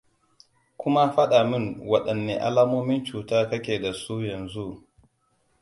[0.77, 4.67] kuma fada min wadanne alamomin cuta ka ke da su yanzu?